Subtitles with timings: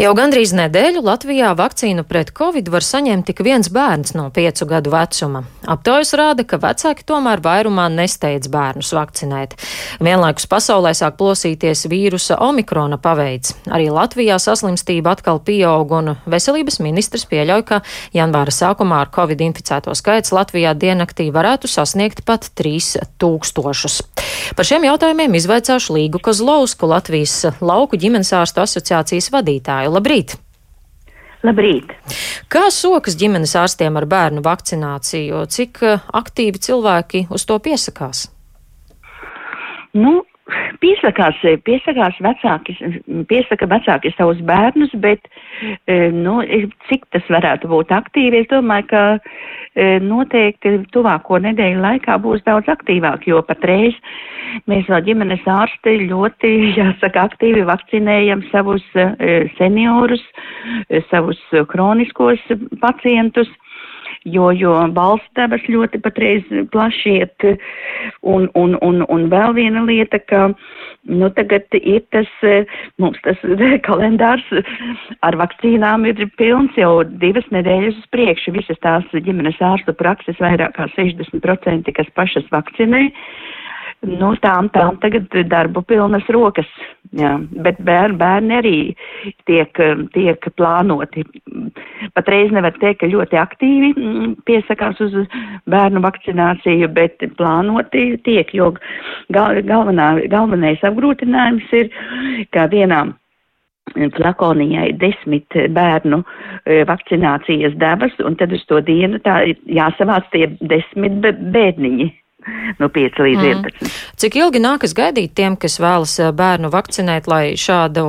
[0.00, 4.94] Jau gandrīz nedēļu Latvijā vakcīnu pret covid var saņemt tik viens bērns no piecu gadu
[4.94, 5.42] vecuma.
[5.68, 9.58] Aptaujas rāda, ka vecāki tomēr vairumā nesteidz bērnus vakcinēt.
[10.00, 13.52] Vienlaikus pasaulē sāk plosīties vīrusa omikrona paveids.
[13.68, 17.82] Arī Latvijā saslimstība atkal pieaug un veselības ministrs pieļauj, ka
[18.16, 24.08] janvāra sākumā ar covid inficēto skaits Latvijā diennaktī varētu sasniegt pat 3000.
[24.56, 29.89] Par šiem jautājumiem izvaicāšu Līgu Kozlovsku, Latvijas lauku ģimenes ārstu asociācijas vadītāju.
[29.90, 30.36] Labrīt!
[31.46, 31.94] Labrīt!
[32.52, 35.46] Kā sokas ģimenes ārstiem ar bērnu vakcināciju?
[35.50, 38.26] Cik eh, aktīvi cilvēki uz to piesakās?
[39.96, 40.20] Nu,
[40.82, 42.76] piesakās, piesakās vecāki,
[43.30, 45.26] piesaka vecāki savus bērnus, bet,
[45.86, 46.38] e, nu,
[46.90, 49.02] cik tas varētu būt aktīvi, es domāju, ka
[50.02, 53.94] noteikti tuvāko nedēļu laikā būs daudz aktīvāk, jo patreiz
[54.70, 59.08] mēs vēl ģimenes ārsti ļoti, jāsaka, aktīvi vakcinējam savus e,
[59.58, 60.22] seniorus,
[61.10, 61.40] savus
[61.72, 62.42] kroniskos
[62.82, 63.50] pacientus
[64.24, 67.46] jo, jo balsts devas ļoti patreiz plašiet.
[68.22, 70.48] Un, un, un, un vēl viena lieta, ka,
[71.08, 72.28] nu, tagad ir tas,
[73.00, 73.40] mums tas
[73.88, 74.44] kalendārs
[75.26, 78.54] ar vakcīnām ir pilns jau divas nedēļas uz priekšu.
[78.58, 83.08] Visas tās ģimenes ārstu prakses vairāk kā 60%, kas pašas vakcinē
[84.06, 86.68] nu, tām, tām tagad darbu pilnas rokas.
[87.16, 87.32] Jā.
[87.64, 88.74] Bet bērni, bērni arī
[89.50, 89.76] tiek,
[90.14, 91.24] tiek plānoti.
[92.14, 95.16] Patreiz nevar teikt, ka ļoti aktīvi mm, piesakās uz
[95.70, 98.70] bērnu vakcināciju, bet plānoti tiek, jo
[99.34, 101.90] gal, galvenā, galvenais apgrūtinājums ir,
[102.54, 103.16] kā vienām
[104.14, 111.18] flakonijai desmit bērnu e, vakcinācijas devas, un tad uz to dienu tā jāsavāc tie desmit
[111.24, 112.12] bēdniņi
[112.80, 113.50] no 5 līdz mm.
[113.50, 113.94] 11.
[114.20, 118.04] Cik ilgi nākas gaidīt tiem, kas vēlas eh, bērnu vakcinēt, lai šādu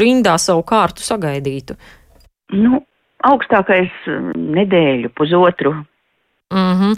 [0.00, 1.76] rindā savu kārtu sagaidītu?
[2.56, 2.80] Nu,
[3.26, 5.76] augstākais mm, nedēļu, pusotru.
[6.54, 6.92] Mm -hmm.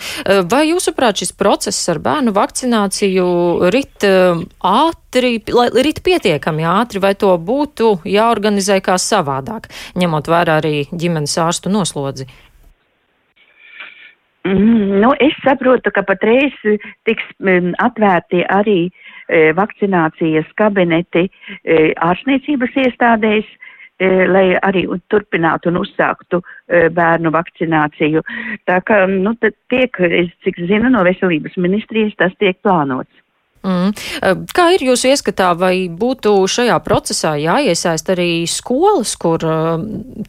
[0.53, 7.15] Vai jūsuprāt šis process ar bērnu vakcināciju rit eh, ātri, lai rit pietiekami ātri, vai
[7.15, 12.29] to būtu jāorganizē kā savādāk, ņemot vērā arī ģimenes ārstu noslodzi?
[12.29, 12.48] Uh,
[14.49, 16.55] Mm, nu, es saprotu, ka patreiz
[17.05, 21.77] tiks mm, atvērti arī e, vakcinācijas kabineti e,
[22.07, 23.51] ārstniecības iestādēs,
[24.01, 28.25] e, lai arī turpinātu un uzsāktu e, bērnu vakcināciju.
[28.71, 33.13] Tā kā, nu, tiek, es cik zinu, no veselības ministrijas tas tiek plānots.
[33.67, 33.93] Mm.
[34.55, 39.79] Kā ir jūsu ieskatā, vai būtu šajā procesā jāiesaist arī skolas, kur uh,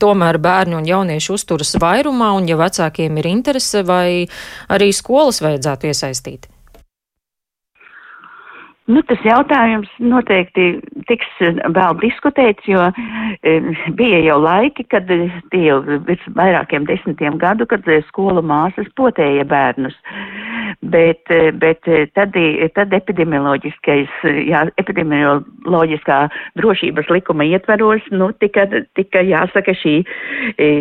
[0.01, 4.25] tomēr bērni un jaunieši uzturas vairumā, un ja vecākiem ir interese, vai
[4.69, 6.49] arī skolas vajadzētu iesaistīt?
[8.89, 10.63] Nu, tas jautājums noteikti
[11.05, 11.29] tiks
[11.75, 12.87] vēl diskutēts, jo
[13.99, 15.05] bija jau laiki, kad
[15.53, 19.93] tie jau virs vairākiem desmitiem gadu, kad skolu māsas potēja bērnus.
[20.89, 22.37] Bet, e, bet tad,
[22.75, 26.19] tad epidemioloģiskais, jā, epidemioloģiskā
[26.59, 28.67] drošības likuma ietveros, nu, tika,
[28.97, 29.99] tika jāsaka šī,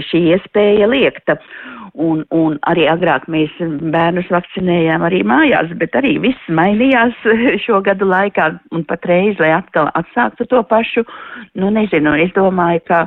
[0.08, 1.38] šī iespēja liekta.
[1.98, 7.16] Un, un arī agrāk mēs bērnus vakcinējām arī mājās, bet arī viss mainījās
[7.64, 11.02] šo gadu laikā un patreiz, lai atkal atsāktu to pašu.
[11.58, 13.00] Nu, nezinu, es domāju, ka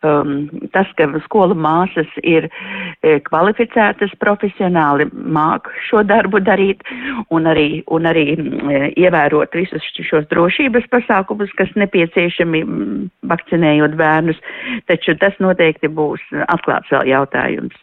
[0.00, 6.80] um, tas, ka skolu māsas ir e, kvalificētas profesionāli, māk šo darbu darīt
[7.34, 12.64] un arī, un arī e, ievērot visus šos drošības pasākumus, kas nepieciešami
[13.28, 14.40] vakcinējot bērnus,
[14.88, 17.76] taču tas noteikti būs atklāts vēl jautājums.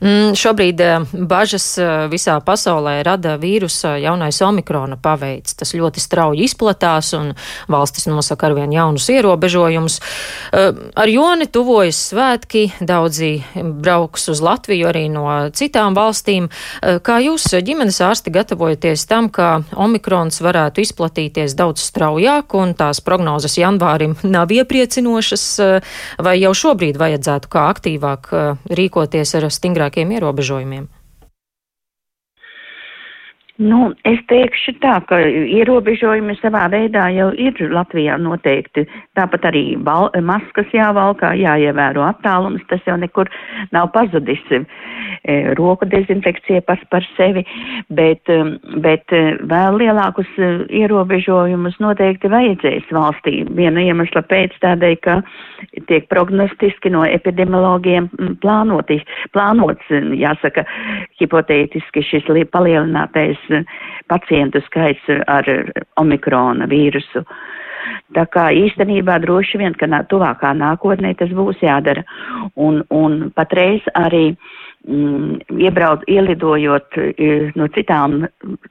[0.00, 5.52] Mm, šobrīd eh, bažas eh, visā pasaulē rada vīrusa jaunais omikrona paveids.
[5.60, 7.34] Tas ļoti strauji izplatās un
[7.68, 9.98] valstis nosaka arvien jaunus ierobežojumus.
[10.56, 16.48] Eh, ar joni tuvojas svētki, daudzi brauks uz Latviju arī no citām valstīm.
[16.80, 23.58] Kā jūs ģimenes ārsti gatavojaties tam, ka omikrons varētu izplatīties daudz straujāk un tās prognozes
[23.60, 25.44] janvārim nav iepriecinošas,
[26.24, 28.30] vai jau šobrīd vajadzētu kā aktīvāk
[28.80, 30.88] rīkoties ar stingrākiem ierobežojumiem?
[33.60, 38.86] Nu, es teikšu tā, ka ierobežojumi savā veidā jau ir Latvijā noteikti.
[39.18, 43.28] Tāpat arī val, maskas jāvalkā, jāievēro attālums, tas jau nekur
[43.76, 44.40] nav pazudis.
[44.48, 47.42] E, roku dezinfekcija pats par sevi,
[47.92, 48.38] bet, e,
[48.80, 49.20] bet e,
[49.50, 50.30] vēl lielākus
[50.80, 53.42] ierobežojumus noteikti vajadzēs valstī.
[53.60, 55.18] Viena iemesla pēc tādēļ, ka
[55.90, 58.08] tiek prognostiski no epidemiologiem
[58.40, 59.02] plānoti,
[59.36, 60.64] plānots, jāsaka,
[61.20, 63.49] hipotētiski šis palielinātais
[64.10, 65.48] pacientu skaits ar
[66.00, 67.24] omikrona vīrusu.
[68.14, 72.04] Tā kā īstenībā droši vien, ka nā, tuvākā nākotnē tas būs jādara.
[72.60, 74.58] Un, un patreiz arī mm,
[74.88, 78.24] iebrauc, ielidojot e, no citām,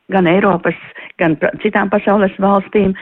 [0.10, 0.78] gan Eiropas,
[1.22, 2.96] gan citām pasaules valstīm,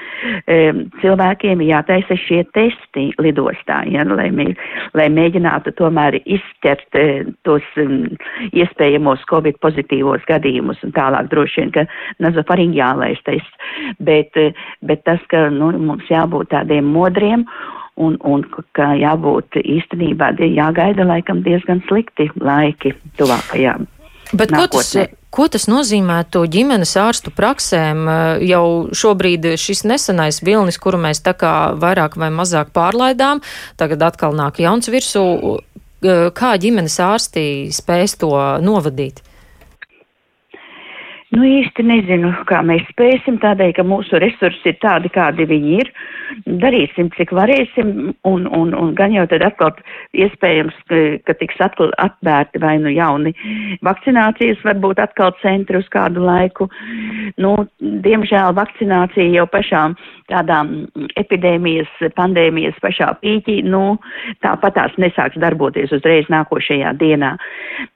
[0.47, 0.57] e,
[1.01, 4.49] cilvēkiem jātaisa šie testi lidostā, ja, lai, mē,
[4.97, 7.07] lai mēģinātu tomēr izķert e,
[7.47, 8.19] tos mm,
[8.51, 11.87] iespējamos Covid pozitīvos gadījumus un tālāk droši vien, ka
[12.23, 13.73] nazofaringiālais tests,
[14.03, 14.35] bet,
[14.83, 17.47] bet tas, ka nu, mums jābūt tādiem modriem
[17.97, 18.45] un, un
[18.77, 23.87] ka jābūt īstenībā jāgaida laikam diezgan slikti laiki tuvākajām.
[24.35, 24.67] Bet nākotnē.
[24.67, 28.07] ko tas, ko tas nozīmētu ģimenes ārstu praksēm?
[28.43, 33.43] Jau šobrīd šis nesenais vilnis, kuru mēs tā kā vairāk vai mazāk pārlaidām,
[33.79, 35.23] tagad atkal nāk jauns virsū.
[36.37, 39.23] Kā ģimenes ārstī spēs to novadīt?
[41.37, 45.91] Nu, īsti nezinu, kā mēs spēsim, tādēļ, ka mūsu resursi ir tādi, kādi viņi ir.
[46.63, 47.91] Darīsim, cik varēsim,
[48.25, 49.75] un, un, un gan jau tad atkal
[50.17, 53.35] iespējams, ka, ka tiks atkal atvērti vai nu jauni
[53.85, 56.67] vakcinācijas, varbūt atkal centri uz kādu laiku.
[57.37, 59.93] Nu, diemžēl vakcinācija jau pašām
[60.31, 60.73] tādām
[61.21, 63.99] epidēmijas, pandēmijas pašā pīķī, nu,
[64.43, 67.35] tāpatās nesāks darboties uzreiz nākošajā dienā.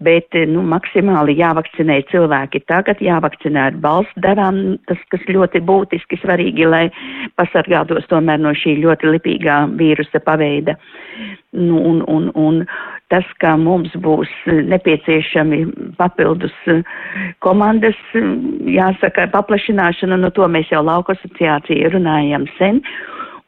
[0.03, 6.19] Bet, nu, maksimāli jāvakcinē cilvēki tagad, jā jāvakcinē ar balsts devām, tas, kas ļoti būtiski
[6.21, 6.91] svarīgi, lai
[7.37, 10.75] pasargātos tomēr no šī ļoti lipīgā vīrusa paveida.
[11.53, 12.65] Nu, un, un, un
[13.09, 16.53] tas, ka mums būs nepieciešami papildus
[17.39, 17.95] komandas,
[18.65, 22.81] jāsaka, paplašināšana, no to mēs jau lauka asociācija runājam sen.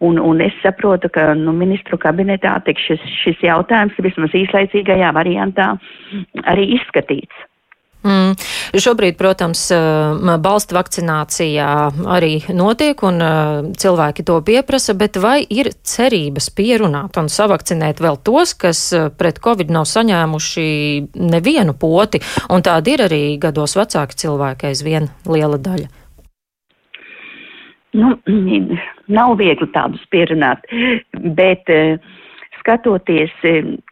[0.03, 5.77] Un, un es saprotu, ka nu, ministru kabinetā tiks šis, šis jautājums vismaz īslaicīgajā variantā
[6.44, 7.31] arī izskatīts.
[8.03, 8.33] Mm.
[8.83, 9.61] Šobrīd, protams,
[10.44, 11.67] balsta vakcinācijā
[12.11, 13.23] arī notiek un
[13.79, 18.85] cilvēki to pieprasa, bet vai ir cerības pierunāt un savakcinēt vēl tos, kas
[19.19, 20.67] pret covid nav saņēmuši
[21.15, 22.19] nevienu poti,
[22.51, 25.88] un tādi ir arī gados vecāki cilvēki aizvien liela daļa?
[27.94, 28.17] Nu,
[29.19, 30.67] nav viegli tādus pierunāt,
[31.38, 32.13] bet uh,
[32.63, 33.31] skatoties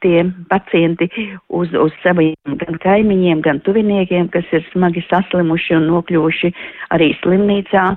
[0.01, 1.09] tie pacienti
[1.51, 6.53] uz, uz saviem gan kaimiņiem, gan tuviniekiem, kas ir smagi saslimuši un nokļuvuši
[6.95, 7.87] arī slimnīcā,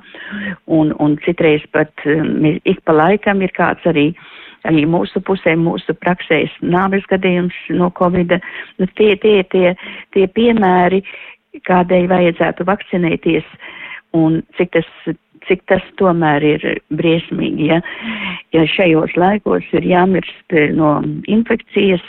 [0.74, 4.10] un, un citreiz pat ik pa laikam ir kāds arī
[4.64, 8.32] arī mūsu pusē, mūsu praksēs nāves gadījums no Covid.
[8.80, 9.74] Nu, tie, tie, tie,
[10.16, 11.02] tie piemēri,
[11.68, 13.50] kādēļ vajadzētu vakcinēties
[14.14, 14.90] un cik tas
[15.48, 17.80] cik tas tomēr ir briesmīgi, ja,
[18.54, 20.96] ja šajos laikos ir jāmirst eh, no
[21.30, 22.04] infekcijas,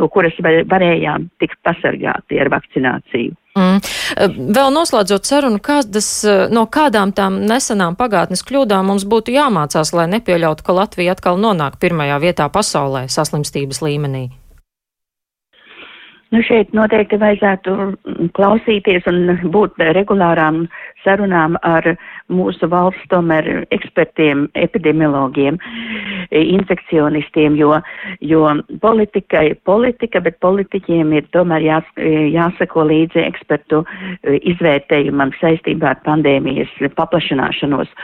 [0.00, 3.34] no kuras varējām tikt pasargāti ar vakcināciju.
[3.54, 3.78] Mm.
[3.78, 9.94] Eh, vēl noslēdzot sarunu, kādas, eh, no kādām tām nesenām pagātnes kļūdām mums būtu jāmācās,
[9.94, 14.30] lai nepieļautu, ka Latvija atkal nonāk pirmajā vietā pasaulē saslimstības līmenī?
[16.34, 17.72] Nu, šeit noteikti vajadzētu
[18.34, 20.64] klausīties un būt regulārām
[21.04, 21.86] sarunām ar
[22.32, 23.46] mūsu valsts tomēr
[23.76, 25.60] ekspertiem, epidemiologiem,
[26.34, 27.76] infekcionistiem, jo,
[28.24, 28.40] jo
[28.82, 31.92] politika ir politika, bet politiķiem ir tomēr jās,
[32.34, 33.84] jāsako līdzi ekspertu
[34.54, 37.94] izvērtējumam saistībā ar pandēmijas paplašanāšanos.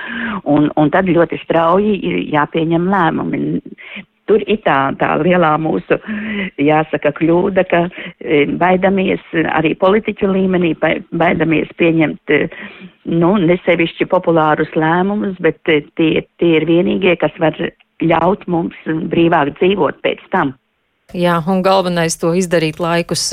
[0.45, 3.43] Un, un tad ļoti strauji ir jāpieņem lēmumi.
[4.31, 5.99] Tur ir tā, tā lielā mūsu,
[6.63, 10.77] jāsaka, kļūda, ka e, baidamies arī politiķu līmenī,
[11.11, 12.47] baidamies pieņemt, e,
[13.11, 17.59] nu, nesevišķi populārus lēmumus, bet e, tie, tie ir vienīgie, kas var
[18.07, 20.55] ļaut mums brīvāk dzīvot pēc tam.
[21.11, 23.33] Jā, un galvenais to izdarīt laikus.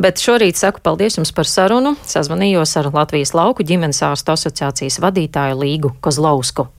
[0.00, 1.92] Bet šorīt saku paldies jums par sarunu.
[2.08, 6.64] Sazvanījos ar Latvijas lauku ģimenes ārstu asociācijas vadītāju Līgu Kozlausku.